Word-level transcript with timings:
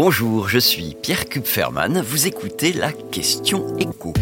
Bonjour, 0.00 0.48
je 0.48 0.60
suis 0.60 0.96
Pierre 1.02 1.28
Kupferman. 1.28 2.00
Vous 2.02 2.28
écoutez 2.28 2.72
la 2.72 2.92
question 2.92 3.76
écho. 3.78 4.12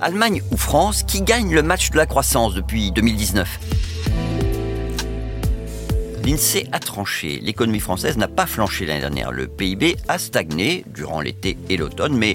Allemagne 0.00 0.42
ou 0.50 0.56
France, 0.56 1.04
qui 1.04 1.22
gagne 1.22 1.54
le 1.54 1.62
match 1.62 1.90
de 1.90 1.96
la 1.96 2.06
croissance 2.06 2.54
depuis 2.54 2.90
2019 2.90 3.60
L'INSEE 6.24 6.66
a 6.72 6.80
tranché. 6.80 7.38
L'économie 7.40 7.78
française 7.78 8.16
n'a 8.16 8.26
pas 8.26 8.46
flanché 8.46 8.84
l'année 8.84 9.02
dernière. 9.02 9.30
Le 9.30 9.46
PIB 9.46 9.94
a 10.08 10.18
stagné 10.18 10.84
durant 10.92 11.20
l'été 11.20 11.56
et 11.68 11.76
l'automne, 11.76 12.16
mais 12.16 12.34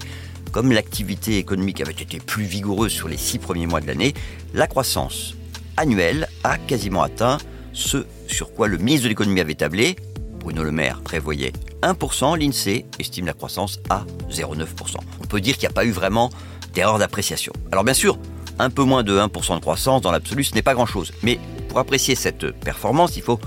comme 0.53 0.71
l'activité 0.71 1.39
économique 1.39 1.81
avait 1.81 1.91
été 1.91 2.19
plus 2.21 2.45
vigoureuse 2.45 2.93
sur 2.93 3.09
les 3.09 3.17
six 3.17 3.37
premiers 3.37 3.67
mois 3.67 3.81
de 3.81 3.87
l'année, 3.87 4.13
la 4.53 4.67
croissance 4.67 5.35
annuelle 5.75 6.29
a 6.45 6.57
quasiment 6.57 7.01
atteint 7.01 7.37
ce 7.73 8.05
sur 8.27 8.53
quoi 8.53 8.69
le 8.69 8.77
ministre 8.77 9.03
de 9.03 9.09
l'économie 9.09 9.41
avait 9.41 9.55
tablé. 9.55 9.97
Bruno 10.41 10.63
Le 10.63 10.71
Maire 10.71 11.01
prévoyait 11.01 11.53
1%, 11.83 12.37
l'INSEE 12.37 12.85
estime 12.99 13.27
la 13.27 13.33
croissance 13.33 13.79
à 13.89 14.05
0,9%. 14.29 14.95
On 15.21 15.25
peut 15.25 15.39
dire 15.39 15.55
qu'il 15.55 15.67
n'y 15.67 15.71
a 15.71 15.73
pas 15.73 15.85
eu 15.85 15.91
vraiment 15.91 16.29
d'erreur 16.73 16.97
d'appréciation. 16.99 17.53
Alors 17.71 17.83
bien 17.83 17.93
sûr, 17.93 18.17
un 18.59 18.69
peu 18.69 18.83
moins 18.83 19.03
de 19.03 19.17
1% 19.17 19.55
de 19.55 19.61
croissance 19.61 20.01
dans 20.01 20.11
l'absolu, 20.11 20.43
ce 20.43 20.55
n'est 20.55 20.61
pas 20.61 20.73
grand-chose. 20.73 21.11
Mais 21.23 21.39
pour 21.69 21.79
apprécier 21.79 22.15
cette 22.15 22.51
performance, 22.51 23.15
il 23.17 23.23
faut 23.23 23.39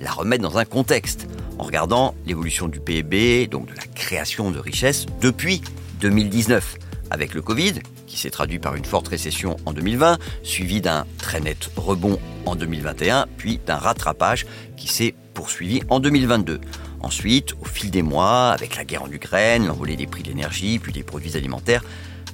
la 0.00 0.10
remettre 0.10 0.42
dans 0.42 0.58
un 0.58 0.64
contexte, 0.64 1.26
en 1.58 1.64
regardant 1.64 2.14
l'évolution 2.26 2.68
du 2.68 2.80
PIB, 2.80 3.46
donc 3.46 3.66
de 3.66 3.74
la 3.74 3.86
création 3.94 4.50
de 4.50 4.58
richesses, 4.58 5.06
depuis 5.20 5.62
2019, 6.00 6.76
avec 7.10 7.34
le 7.34 7.42
Covid, 7.42 7.74
qui 8.06 8.18
s'est 8.18 8.30
traduit 8.30 8.58
par 8.58 8.74
une 8.74 8.84
forte 8.84 9.08
récession 9.08 9.56
en 9.64 9.72
2020, 9.72 10.18
suivi 10.42 10.80
d'un 10.80 11.06
très 11.18 11.40
net 11.40 11.70
rebond 11.76 12.18
en 12.44 12.56
2021, 12.56 13.26
puis 13.36 13.58
d'un 13.64 13.76
rattrapage 13.76 14.46
qui 14.76 14.88
s'est 14.88 15.14
poursuivi 15.32 15.82
en 15.88 16.00
2022. 16.00 16.60
Ensuite, 17.00 17.54
au 17.60 17.64
fil 17.64 17.90
des 17.90 18.02
mois, 18.02 18.50
avec 18.50 18.76
la 18.76 18.84
guerre 18.84 19.02
en 19.02 19.10
Ukraine, 19.10 19.66
l'envolée 19.66 19.96
des 19.96 20.06
prix 20.06 20.22
de 20.22 20.28
l'énergie, 20.28 20.78
puis 20.78 20.92
des 20.92 21.02
produits 21.02 21.36
alimentaires, 21.36 21.82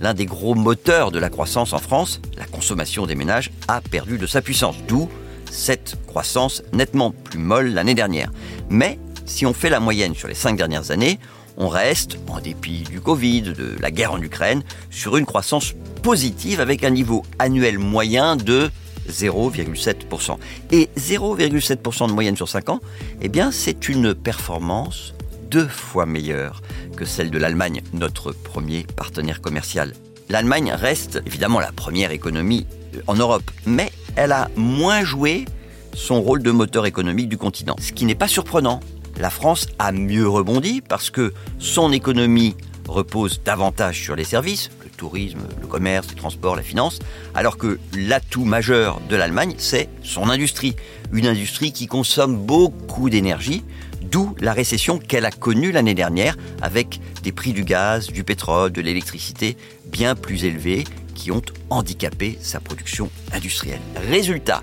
l'un 0.01 0.15
des 0.15 0.27
gros 0.27 0.55
moteurs 0.55 1.11
de 1.11 1.19
la 1.19 1.31
croissance 1.31 1.73
en 1.73 1.79
France, 1.79 2.21
la 2.37 2.47
consommation 2.47 3.07
des 3.07 3.15
ménages, 3.15 3.51
a 3.67 3.81
perdu 3.81 4.19
de 4.19 4.27
sa 4.27 4.43
puissance. 4.43 4.77
D'où 4.87 5.09
cette 5.51 5.97
croissance 6.07 6.63
nettement 6.73 7.11
plus 7.11 7.39
molle 7.39 7.69
l'année 7.69 7.95
dernière. 7.95 8.31
Mais 8.69 8.99
si 9.25 9.47
on 9.47 9.53
fait 9.53 9.71
la 9.71 9.81
moyenne 9.81 10.15
sur 10.15 10.29
les 10.29 10.35
cinq 10.35 10.57
dernières 10.57 10.91
années, 10.91 11.19
on 11.57 11.69
reste, 11.69 12.19
en 12.29 12.41
dépit 12.41 12.85
du 12.85 13.01
Covid, 13.01 13.43
de 13.43 13.77
la 13.81 13.91
guerre 13.91 14.13
en 14.13 14.23
Ukraine, 14.23 14.63
sur 14.91 15.17
une 15.17 15.27
croissance 15.27 15.75
positive 16.03 16.61
avec 16.61 16.85
un 16.85 16.91
niveau 16.91 17.25
annuel 17.39 17.79
moyen 17.79 18.37
de 18.37 18.71
0,7%. 19.11 20.37
Et 20.71 20.89
0,7% 20.97 22.09
de 22.09 22.13
moyenne 22.13 22.37
sur 22.37 22.49
5 22.49 22.69
ans, 22.69 22.81
eh 23.23 23.31
c'est 23.51 23.89
une 23.89 24.15
performance 24.15 25.15
deux 25.51 25.67
fois 25.67 26.07
meilleure 26.07 26.63
que 26.97 27.05
celle 27.05 27.31
de 27.31 27.39
l'Allemagne, 27.39 27.83
notre 27.93 28.33
premier 28.33 28.85
partenaire 28.97 29.41
commercial. 29.41 29.95
L'Allemagne 30.29 30.73
reste 30.73 31.23
évidemment 31.27 31.61
la 31.61 31.73
première 31.73 32.11
économie 32.11 32.67
en 33.07 33.15
Europe, 33.15 33.51
mais 33.67 33.91
elle 34.17 34.33
a 34.33 34.51
moins 34.57 35.05
joué 35.05 35.47
son 35.95 36.21
rôle 36.21 36.43
de 36.43 36.51
moteur 36.51 36.87
économique 36.87 37.29
du 37.29 37.39
continent. 37.39 37.77
Ce 37.81 37.93
qui 37.93 38.05
n'est 38.05 38.15
pas 38.15 38.29
surprenant. 38.29 38.81
La 39.19 39.31
France 39.31 39.67
a 39.79 39.91
mieux 39.91 40.29
rebondi 40.29 40.81
parce 40.81 41.11
que 41.11 41.33
son 41.59 41.93
économie 41.93 42.55
repose 42.87 43.43
davantage 43.45 44.01
sur 44.01 44.15
les 44.15 44.25
services, 44.25 44.71
tourisme, 44.99 45.39
le 45.61 45.67
commerce, 45.67 46.09
les 46.11 46.17
transports, 46.17 46.57
la 46.57 46.63
finance, 46.63 46.99
alors 47.35 47.57
que 47.57 47.79
l'atout 47.97 48.45
majeur 48.45 49.01
de 49.09 49.17
l'Allemagne, 49.17 49.55
c'est 49.57 49.89
son 50.03 50.29
industrie. 50.29 50.77
Une 51.13 51.27
industrie 51.27 51.73
qui 51.73 51.87
consomme 51.87 52.37
beaucoup 52.37 53.09
d'énergie, 53.09 53.65
d'où 54.03 54.35
la 54.41 54.53
récession 54.53 54.99
qu'elle 54.99 55.25
a 55.25 55.31
connue 55.31 55.73
l'année 55.73 55.95
dernière 55.95 56.37
avec 56.61 57.01
des 57.23 57.33
prix 57.33 57.55
du 57.55 57.65
gaz, 57.65 58.09
du 58.09 58.25
pétrole, 58.25 58.73
de 58.73 58.83
l'électricité 58.83 59.57
bien 59.87 60.15
plus 60.15 60.45
élevés 60.45 60.85
qui 61.15 61.33
ont 61.33 61.43
handicapé 61.71 62.39
sa 62.43 62.61
production 62.61 63.11
industrielle. 63.33 63.81
Résultat, 64.11 64.63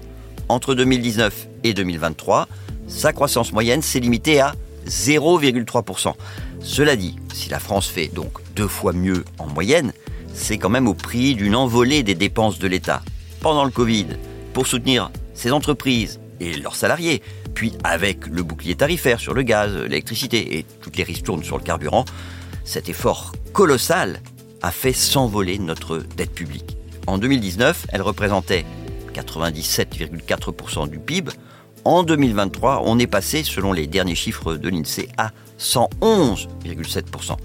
entre 0.50 0.76
2019 0.76 1.48
et 1.64 1.74
2023, 1.74 2.48
sa 2.88 3.14
croissance 3.14 3.52
moyenne 3.52 3.82
s'est 3.82 4.00
limitée 4.00 4.40
à 4.40 4.54
0,3%. 4.88 6.14
Cela 6.62 6.96
dit, 6.96 7.16
si 7.34 7.50
la 7.50 7.59
France 7.59 7.88
fait 7.88 8.08
donc 8.08 8.32
deux 8.56 8.68
fois 8.68 8.94
mieux 8.94 9.26
en 9.38 9.48
moyenne, 9.48 9.92
c'est 10.35 10.57
quand 10.57 10.69
même 10.69 10.88
au 10.88 10.94
prix 10.94 11.34
d'une 11.34 11.56
envolée 11.56 12.03
des 12.03 12.13
dépenses 12.13 12.59
de 12.59 12.68
l'État. 12.68 13.01
Pendant 13.41 13.63
le 13.63 13.72
Covid, 13.72 14.07
pour 14.53 14.68
soutenir 14.68 15.09
ses 15.34 15.51
entreprises 15.51 16.19
et 16.40 16.53
leurs 16.53 16.75
salariés, 16.75 17.22
puis 17.53 17.73
avec 17.84 18.28
le 18.28 18.44
bouclier 18.44 18.75
tarifaire 18.75 19.19
sur 19.19 19.34
le 19.34 19.41
gaz, 19.41 19.73
l'électricité 19.73 20.57
et 20.57 20.66
toutes 20.81 20.97
les 20.97 21.03
ristournes 21.03 21.44
sur 21.44 21.57
le 21.57 21.63
carburant, 21.63 22.06
cet 22.66 22.90
effort 22.90 23.31
colossal 23.53 24.22
a 24.62 24.72
fait 24.72 24.94
s'envoler 24.94 25.57
notre 25.57 26.00
dette 26.18 26.34
publique. 26.34 26.78
En 27.07 27.17
2019, 27.17 27.88
elle 27.90 28.02
représentait 28.02 28.66
97,4% 29.13 30.90
du 30.90 31.00
PIB. 31.00 31.31
En 31.85 32.03
2023, 32.03 32.81
on 32.84 33.00
est 33.00 33.07
passé, 33.07 33.44
selon 33.44 33.72
les 33.72 33.88
derniers 33.88 34.16
chiffres 34.16 34.56
de 34.56 34.69
l'INSEE, 34.69 35.07
à 35.17 35.31
111,7%. 35.59 37.38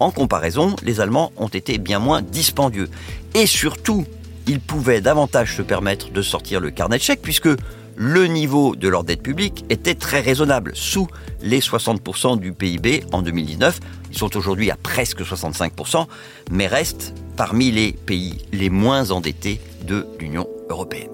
En 0.00 0.10
comparaison, 0.10 0.74
les 0.82 1.00
Allemands 1.00 1.32
ont 1.36 1.48
été 1.48 1.78
bien 1.78 1.98
moins 1.98 2.22
dispendieux. 2.22 2.88
Et 3.34 3.46
surtout, 3.46 4.04
ils 4.46 4.60
pouvaient 4.60 5.00
davantage 5.00 5.56
se 5.56 5.62
permettre 5.62 6.10
de 6.10 6.22
sortir 6.22 6.60
le 6.60 6.70
carnet 6.70 6.98
de 6.98 7.02
chèques 7.02 7.22
puisque 7.22 7.48
le 7.96 8.26
niveau 8.26 8.74
de 8.74 8.88
leur 8.88 9.04
dette 9.04 9.22
publique 9.22 9.64
était 9.70 9.94
très 9.94 10.20
raisonnable, 10.20 10.72
sous 10.74 11.06
les 11.42 11.60
60% 11.60 12.38
du 12.38 12.52
PIB 12.52 13.04
en 13.12 13.22
2019. 13.22 13.78
Ils 14.10 14.18
sont 14.18 14.36
aujourd'hui 14.36 14.70
à 14.70 14.76
presque 14.76 15.20
65%, 15.20 16.06
mais 16.50 16.66
restent 16.66 17.14
parmi 17.36 17.70
les 17.70 17.92
pays 17.92 18.44
les 18.52 18.70
moins 18.70 19.10
endettés 19.10 19.60
de 19.86 20.06
l'Union 20.18 20.48
européenne. 20.70 21.13